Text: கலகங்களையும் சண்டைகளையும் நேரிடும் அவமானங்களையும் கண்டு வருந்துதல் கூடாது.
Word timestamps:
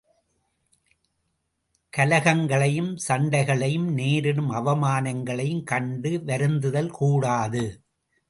கலகங்களையும் 1.97 2.97
சண்டைகளையும் 3.07 3.89
நேரிடும் 3.91 4.51
அவமானங்களையும் 4.51 5.63
கண்டு 5.63 6.11
வருந்துதல் 6.25 6.89
கூடாது. 6.89 7.63